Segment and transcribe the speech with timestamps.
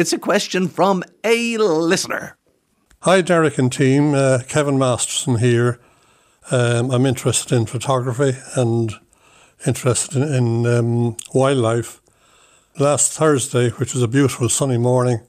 [0.00, 2.36] It's a question from a listener.
[3.00, 4.14] Hi, Derek and team.
[4.14, 5.80] Uh, Kevin Masterson here.
[6.52, 8.92] Um, I'm interested in photography and
[9.66, 12.00] interested in, in um, wildlife.
[12.78, 15.22] Last Thursday, which was a beautiful sunny morning,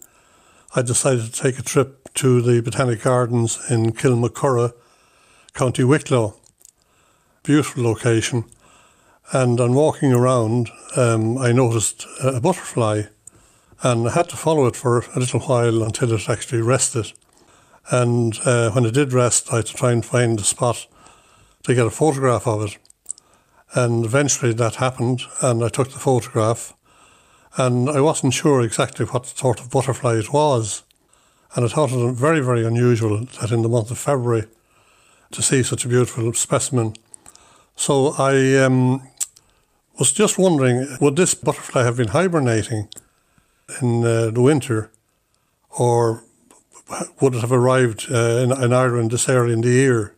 [0.76, 4.74] I decided to take a trip to the Botanic Gardens in Kilmacurragh,
[5.56, 6.36] County Wicklow.
[7.42, 8.44] Beautiful location.
[9.32, 13.06] And on walking around, um, I noticed a butterfly
[13.82, 17.14] and I had to follow it for a little while until it actually rested.
[17.92, 20.88] And uh, when it did rest, I had to try and find a spot
[21.64, 22.78] to get a photograph of it.
[23.74, 26.74] And eventually that happened, and I took the photograph.
[27.58, 30.84] And I wasn't sure exactly what sort of butterfly it was.
[31.56, 34.46] And I thought it was very, very unusual that in the month of February
[35.32, 36.96] to see such a beautiful specimen.
[37.76, 39.08] So I um,
[39.98, 42.90] was just wondering would this butterfly have been hibernating
[43.82, 44.92] in uh, the winter,
[45.70, 46.24] or
[47.22, 50.16] would it have arrived uh, in, in, Ireland this early in the year?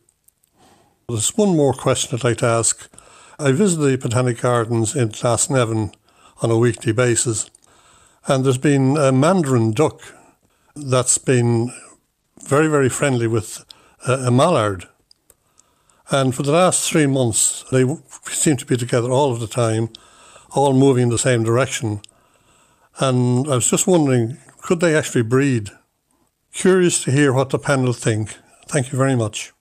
[1.09, 2.89] There's one more question I'd like to ask.
[3.37, 5.93] I visit the Botanic Gardens in Glasnevin
[6.41, 7.49] on a weekly basis,
[8.27, 10.01] and there's been a mandarin duck
[10.75, 11.73] that's been
[12.43, 13.65] very, very friendly with
[14.07, 14.87] a, a mallard.
[16.09, 17.85] And for the last three months, they
[18.25, 19.89] seem to be together all of the time,
[20.51, 22.01] all moving in the same direction.
[23.01, 25.71] And I was just wondering, could they actually breed?
[26.53, 28.37] Curious to hear what the panel think.
[28.67, 29.53] Thank you very much.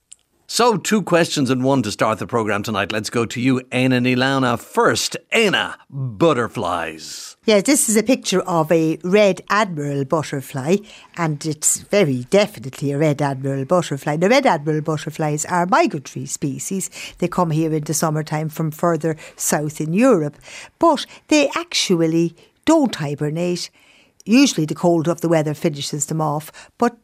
[0.47, 2.91] So, two questions and one to start the programme tonight.
[2.91, 4.59] Let's go to you, Éanna Ní Lamhna.
[4.59, 7.37] First, Éanna, butterflies.
[7.45, 10.79] Yeah, this is a picture of a red admiral butterfly,
[11.17, 14.17] and it's very definitely a red admiral butterfly.
[14.17, 16.91] The red admiral butterflies are migratory species.
[17.19, 20.37] They come here in the summertime from further south in Europe,
[20.81, 22.35] but they actually
[22.71, 23.69] don't hibernate.
[24.25, 26.97] Usually, the cold of the weather finishes them off, but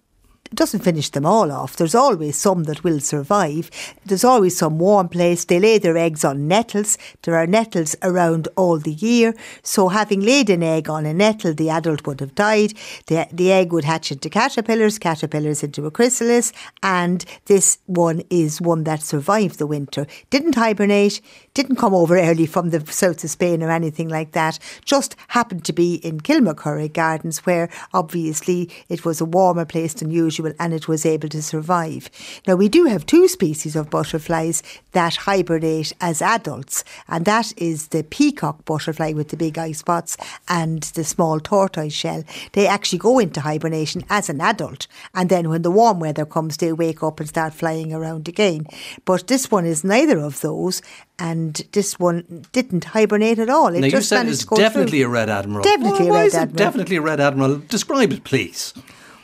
[0.45, 1.75] it doesn't finish them all off.
[1.75, 3.69] There's always some that will survive.
[4.05, 5.45] There's always some warm place.
[5.45, 6.99] They lay their eggs on nettles.
[7.23, 9.35] There are nettles around all the year.
[9.65, 12.75] So having laid an egg on a nettle, the adult would have died.
[13.07, 18.61] The, the egg would hatch into caterpillars, caterpillars into a chrysalis, and this one is
[18.61, 20.07] one that survived the winter.
[20.31, 21.21] Didn't hibernate,
[21.57, 24.59] didn't come over early from the south of Spain or anything like that.
[24.85, 30.11] Just happened to be in Kilmacurragh Gardens, where obviously it was a warmer place than
[30.11, 32.11] usual and it was able to survive.
[32.47, 34.63] Now, we do have two species of butterflies
[34.93, 40.19] that hibernate as adults, and that is the peacock butterfly with the big eye spots
[40.51, 42.23] and the small tortoise shell.
[42.53, 46.59] They actually go into hibernation as an adult, and then when the warm weather comes,
[46.59, 48.67] they wake up and start flying around again.
[49.07, 50.83] But this one is neither of those,
[51.19, 53.69] and this one didn't hibernate at all.
[53.69, 55.09] It now just you said it's definitely through.
[55.09, 55.65] a red admiral.
[55.65, 56.57] Definitely well, a red admiral.
[56.57, 57.57] Definitely a red admiral.
[57.59, 58.75] Describe it, please.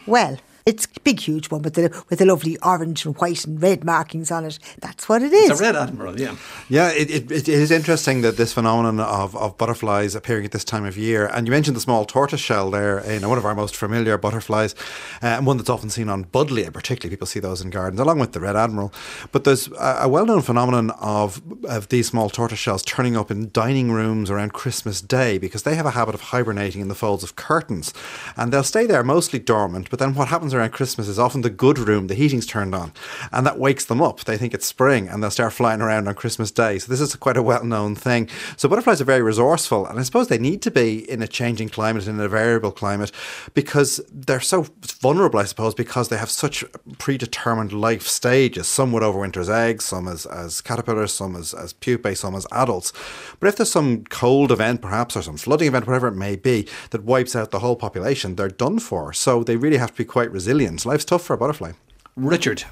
[0.07, 3.61] Well, it's a big, huge one with the with the lovely orange and white and
[3.62, 4.59] red markings on it.
[4.81, 5.50] That's what it is.
[5.50, 6.37] It's a red admiral, yeah.
[6.69, 10.65] Yeah, it, it, it is interesting that this phenomenon of, of butterflies appearing at this
[10.65, 11.27] time of year.
[11.27, 14.75] And you mentioned the small tortoise shell there, in one of our most familiar butterflies,
[15.23, 17.17] uh, and one that's often seen on Buddleia, particularly.
[17.17, 18.93] People see those in gardens, along with the red admiral.
[19.33, 23.31] But there's a, a well known phenomenon of, of these small tortoise shells turning up
[23.31, 26.94] in dining rooms around Christmas Day because they have a habit of hibernating in the
[26.94, 27.93] folds of curtains.
[28.37, 31.41] And they'll stay there mostly dormant, but then what happens happens around Christmas is often
[31.41, 32.93] the good room, the heating's turned on,
[33.31, 34.21] and that wakes them up.
[34.21, 36.79] They think it's spring and they'll start flying around on Christmas Day.
[36.79, 38.29] So this is quite a well known thing.
[38.57, 41.71] So butterflies are very resourceful, and I suppose they need to be in a changing
[41.71, 43.12] climate, in a variable climate,
[43.55, 44.67] because they're so
[45.01, 46.65] vulnerable, I suppose, because they have such
[46.99, 48.69] predetermined life stages.
[48.69, 52.47] Some would overwinter as eggs, some as, as caterpillars, some as, as pupae, some as
[52.53, 52.93] adults.
[53.41, 56.69] But if there's some cold event, perhaps, or some flooding event, whatever it may be,
[56.91, 59.12] that wipes out the whole population, they're done for.
[59.12, 60.85] So they really have to be quite resilient resilience.
[60.85, 61.73] Life's tough for a butterfly.
[62.17, 62.65] Richard.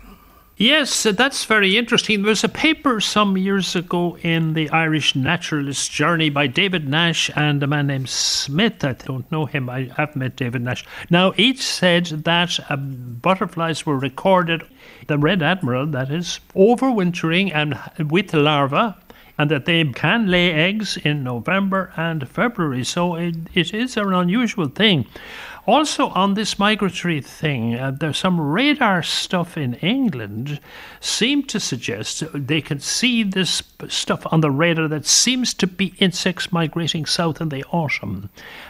[0.57, 2.21] Yes, that's very interesting.
[2.21, 7.31] There was a paper some years ago in the Irish Naturalist Journal by David Nash
[7.35, 8.85] and a man named Smith.
[8.85, 9.71] I don't know him.
[9.71, 10.85] I have met David Nash.
[11.09, 14.65] Now, each said that uh, butterflies were recorded,
[15.07, 17.79] the red admiral, that is, overwintering and
[18.11, 18.95] with larvae
[19.41, 22.85] and that they can lay eggs in November and February.
[22.85, 25.07] So it, it is an unusual thing.
[25.67, 30.61] Also, on this migratory thing, uh, there's some radar stuff in England
[31.01, 35.95] seem to suggest they can see this stuff on the radar that seems to be
[35.99, 38.29] insects migrating south in the autumn.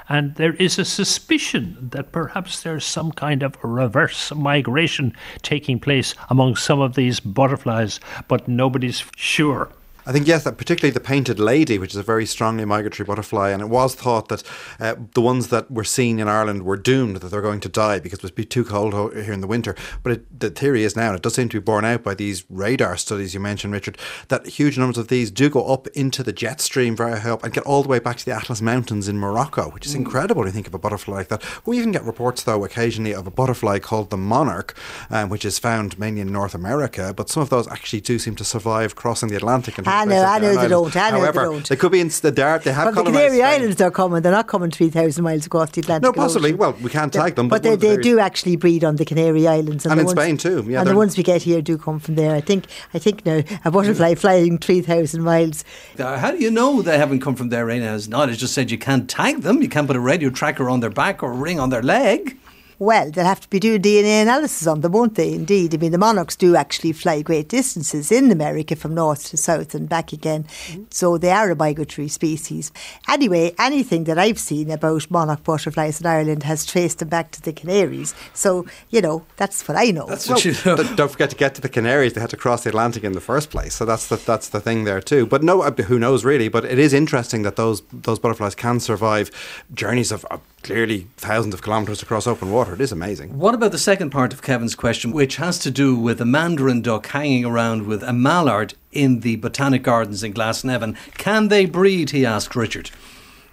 [0.08, 6.14] And there is a suspicion that perhaps there's some kind of reverse migration taking place
[6.28, 9.72] among some of these butterflies, but nobody's sure.
[10.06, 13.62] I think yes, particularly the painted lady, which is a very strongly migratory butterfly, and
[13.62, 14.42] it was thought that
[14.78, 18.00] uh, the ones that were seen in Ireland were doomed that they're going to die
[18.00, 19.74] because it would be too cold here in the winter.
[20.02, 22.14] But it, the theory is now, and it does seem to be borne out by
[22.14, 23.98] these radar studies you mentioned, Richard,
[24.28, 27.44] that huge numbers of these do go up into the jet stream very high up
[27.44, 29.98] and get all the way back to the Atlas Mountains in Morocco, which is mm.
[29.98, 31.44] incredible you think of a butterfly like that.
[31.66, 34.76] We even get reports, though, occasionally of a butterfly called the monarch,
[35.10, 38.34] um, which is found mainly in North America, but some of those actually do seem
[38.36, 39.78] to survive crossing the Atlantic.
[39.78, 40.96] And I know, I know they don't.
[40.96, 41.68] I know However, they don't.
[41.68, 42.62] They could be in the dark.
[42.62, 43.76] They have but the Canary Islands.
[43.76, 44.22] They're coming.
[44.22, 46.02] They're not coming three thousand miles across the Atlantic.
[46.02, 46.50] No, possibly.
[46.50, 46.58] Ocean.
[46.58, 49.46] Well, we can't tag them, but, but they, they do actually breed on the Canary
[49.46, 50.64] Islands, and, and in ones, Spain too.
[50.68, 52.34] Yeah, and the ones we get here do come from there.
[52.34, 52.66] I think.
[52.94, 55.64] I think now a butterfly flying three thousand miles.
[55.98, 57.66] Uh, how do you know they haven't come from there?
[57.66, 58.28] Raina has not.
[58.28, 59.62] It's just said you can't tag them.
[59.62, 62.36] You can't put a radio tracker on their back or a ring on their leg.
[62.80, 65.34] Well, they'll have to be doing DNA analysis on them, won't they?
[65.34, 65.74] Indeed.
[65.74, 69.74] I mean, the monarchs do actually fly great distances in America from north to south
[69.74, 70.44] and back again.
[70.44, 70.84] Mm-hmm.
[70.90, 72.72] So they are a migratory species.
[73.06, 77.42] Anyway, anything that I've seen about monarch butterflies in Ireland has traced them back to
[77.42, 78.14] the Canaries.
[78.32, 80.06] So, you know, that's what I know.
[80.06, 80.76] That's what you know.
[80.96, 83.20] Don't forget to get to the Canaries, they had to cross the Atlantic in the
[83.20, 83.74] first place.
[83.74, 85.26] So that's the, that's the thing there too.
[85.26, 86.48] But no, uh, who knows really?
[86.48, 89.30] But it is interesting that those, those butterflies can survive
[89.74, 92.74] journeys of, of clearly thousands of kilometres across open water.
[92.74, 93.38] It is amazing.
[93.38, 96.82] What about the second part of Kevin's question, which has to do with a mandarin
[96.82, 100.96] duck hanging around with a mallard in the Botanic Gardens in Glasnevin?
[101.14, 102.10] Can they breed?
[102.10, 102.90] He asked Richard.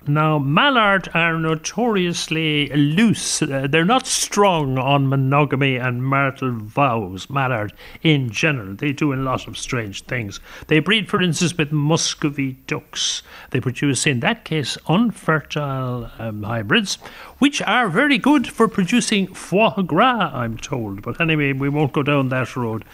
[0.10, 3.42] Now, mallard are notoriously loose.
[3.42, 7.74] Uh, they're not strong on monogamy and marital vows, mallard
[8.04, 8.74] in general.
[8.74, 10.40] They do a lot of strange things.
[10.68, 13.22] They breed, for instance, with Muscovy ducks.
[13.52, 16.96] They produce, in that case, unfertile um, hybrids,
[17.40, 21.02] which are very good for producing foie gras, I'm told.
[21.02, 22.86] But anyway, we won't go down that road.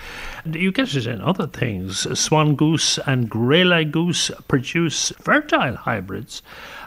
[0.45, 2.07] You get it in other things.
[2.19, 6.41] Swan goose and greylag goose produce fertile hybrids.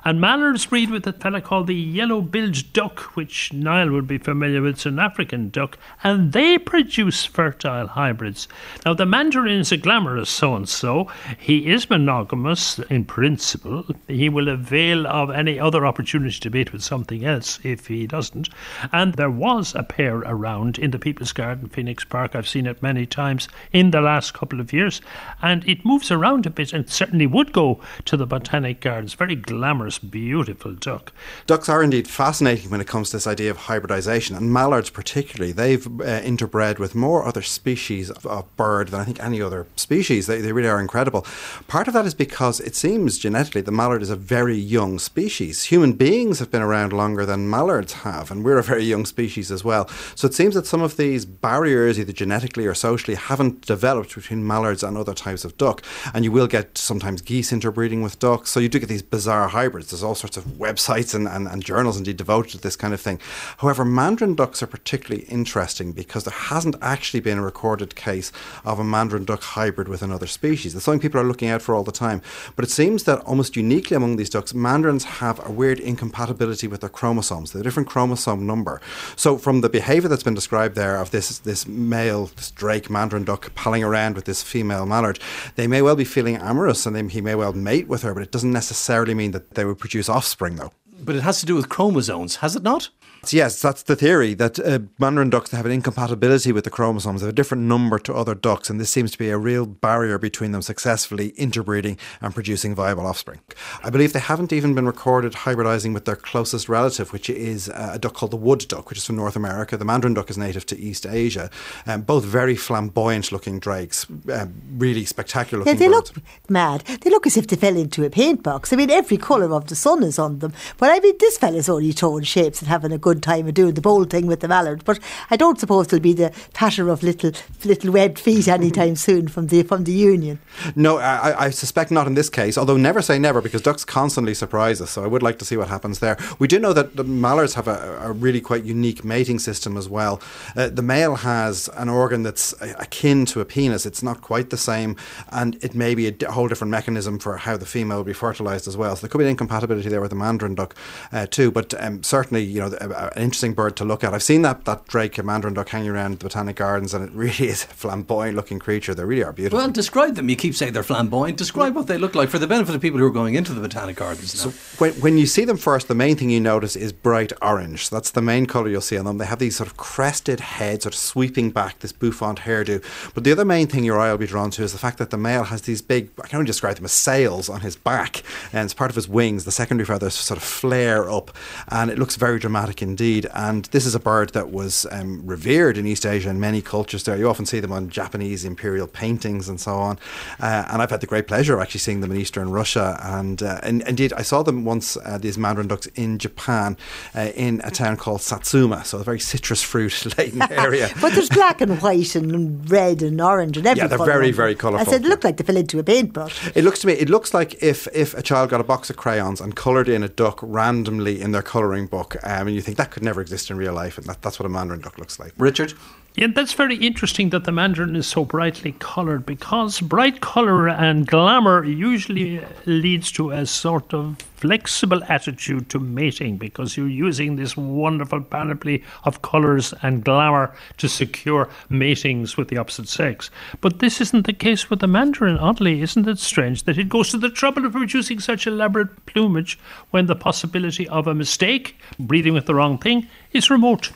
[0.05, 4.19] And mallards breed with a fella called the yellow billed duck, which Niall would be
[4.19, 4.77] familiar with.
[4.77, 8.47] It's an African duck, and they produce fertile hybrids.
[8.85, 11.11] Now, the mandarin is a glamorous so and so.
[11.39, 13.87] He is monogamous in principle.
[14.07, 18.49] He will avail of any other opportunity to mate with something else if he doesn't.
[18.93, 22.35] And there was a pair around in the People's Garden, Phoenix Park.
[22.35, 25.01] I've seen it many times in the last couple of years,
[25.43, 29.15] and it moves around a bit and certainly would go to the Botanic Gardens.
[29.15, 31.13] Very glamorous beautiful duck.
[31.47, 35.53] Ducks are indeed fascinating when it comes to this idea of hybridization, and mallards particularly.
[35.53, 39.67] They've uh, interbred with more other species of, of, bird than I think any other
[39.77, 40.27] species.
[40.27, 41.27] They, they really are incredible.
[41.67, 45.65] Part of that is because it seems genetically the mallard is a very young species.
[45.65, 49.51] Human beings have been around longer than mallards have, and we're a very young species
[49.51, 49.89] as well.
[50.15, 54.47] So it seems that some of these barriers, either genetically or socially, haven't developed between
[54.47, 55.83] mallards and other types of duck.
[56.15, 59.49] And you will get sometimes geese interbreeding with ducks, so you do get these bizarre
[59.49, 59.86] hybrids.
[59.91, 63.01] There's all sorts of websites and, and, and journals indeed devoted to this kind of
[63.01, 63.21] thing.
[63.59, 68.33] However, mandarin ducks are particularly interesting because there hasn't actually been a recorded case
[68.65, 70.73] of a mandarin duck hybrid with another species.
[70.73, 72.23] That's something people are looking out for all the time.
[72.55, 76.81] But it seems that almost uniquely among these ducks, mandarins have a weird incompatibility with
[76.81, 77.55] their chromosomes.
[77.55, 78.81] A different chromosome number.
[79.17, 83.25] So from the behaviour that's been described there of this this male this drake mandarin
[83.25, 85.19] duck palling around with this female mallard,
[85.55, 88.23] they may well be feeling amorous and they, he may well mate with her, but
[88.23, 90.73] it doesn't necessarily mean that they would produce offspring, though.
[90.99, 92.89] But it has to do with chromosomes, has it not?
[93.29, 97.21] Yes, that's the theory that uh, mandarin ducks have an incompatibility with the chromosomes.
[97.21, 99.67] They have a different number to other ducks, and this seems to be a real
[99.67, 103.41] barrier between them successfully interbreeding and producing viable offspring.
[103.83, 107.91] I believe they haven't even been recorded hybridizing with their closest relative, which is uh,
[107.95, 109.77] a duck called the wood duck, which is from North America.
[109.77, 111.51] The mandarin duck is native to East Asia.
[111.87, 116.15] Um, both very flamboyant looking drakes, um, really spectacular Yeah, they birds.
[116.17, 116.83] look mad.
[117.01, 118.73] They look as if they fell into a paint box.
[118.73, 120.53] I mean, every colour of the sun is on them.
[120.79, 123.75] But I mean, this fella's only throwing shapes and having a good time of doing
[123.75, 124.85] the bold thing with the mallard.
[124.85, 124.99] But
[125.31, 127.31] I don't suppose there'll be the patter of little
[127.65, 130.41] little webbed feet anytime soon from the from the union.
[130.75, 132.59] No, I, I, suspect not in this case.
[132.59, 134.91] Although never say never, because ducks constantly surprise us.
[134.91, 136.17] So I would like to see what happens there.
[136.41, 139.89] We do know that the mallards have a, a really quite unique mating system as
[139.89, 140.21] well.
[140.57, 143.87] Uh, the male has an organ that's akin to a penis.
[143.87, 144.97] It's not quite the same,
[145.31, 148.67] and it may be a whole different mechanism for how the female will be fertilized
[148.67, 148.97] as well.
[148.97, 150.75] So there could be an incompatibility there with the mandarin duck
[151.13, 151.53] uh, too.
[151.53, 154.15] But um, certainly, you know, an interesting bird to look at.
[154.15, 157.49] I've seen that that drake mandarin duck hanging around the botanic gardens, and it really
[157.49, 158.95] is a flamboyant looking creature.
[158.95, 159.59] They really are beautiful.
[159.59, 160.29] Well, describe them.
[160.29, 161.37] You keep saying they're flamboyant.
[161.37, 163.61] Describe what they look like for the benefit of people who are going into the
[163.61, 164.51] botanic gardens now.
[164.51, 167.89] So when, when you see them first, the main thing you notice is bright orange.
[167.89, 169.19] So that's the main colour you'll see on them.
[169.19, 172.83] They have these sort of crested heads, sort of sweeping back, this bouffant hairdo.
[173.15, 175.11] But the other main thing your eye will be drawn to is the fact that
[175.11, 178.23] the male has these big, I can only describe them as sails on his back,
[178.53, 179.45] and it's part of his wings.
[179.45, 181.31] The secondary feathers sort of flare up,
[181.69, 183.27] and it looks very dramatic indeed.
[183.35, 187.05] And this is a bird that was um, revered in East Asia in many cultures
[187.05, 187.17] there.
[187.17, 189.99] You often see them on Japanese imperial paintings and so on.
[190.41, 192.99] Uh, and I've had the great pleasure of actually seeing them in Eastern Russia.
[193.03, 196.77] And, uh, and indeed, I saw them once, uh, these mandarin ducks, in Japan,
[197.15, 200.91] uh, in a town called Satsuma, so a very citrus fruit laden area.
[201.01, 203.85] but there's black and white and red and orange and everything.
[203.85, 204.89] Yeah, they're colour very, very colourful.
[204.89, 206.51] I said, it looked like they fell into a paintbrush.
[206.55, 208.97] It looks to me, it looks like if, if a child got a box of
[208.97, 212.76] crayons and coloured in a duck randomly in their colouring book, um, and you think
[212.77, 215.19] that could never exist in real life, and that, that's what a mandarin duck looks
[215.19, 215.33] like.
[215.39, 215.75] Richard?
[216.19, 221.07] Yeah, that's very interesting that the mandarin is so brightly coloured because bright colour and
[221.07, 227.37] glamour usually uh, leads to a sort of flexible attitude to mating because you're using
[227.37, 233.31] this wonderful panoply of colours and glamour to secure matings with the opposite sex.
[233.61, 235.83] But this isn't the case with the mandarin, oddly.
[235.83, 239.59] Isn't it strange that it goes to the trouble of producing such elaborate plumage
[239.91, 243.93] when the possibility of a mistake, breeding with the wrong thing, is remote?